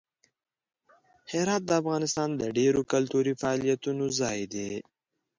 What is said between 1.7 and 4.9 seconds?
افغانستان د ډیرو کلتوري فعالیتونو ځای دی.